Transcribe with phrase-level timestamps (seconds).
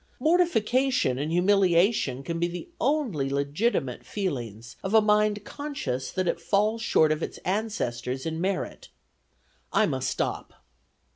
[0.19, 6.41] Mortification and humiliation can be the only legitimate feelings of a mind conscious that it
[6.41, 8.87] falls short of its ancestors in merit.
[9.71, 10.65] I must stop."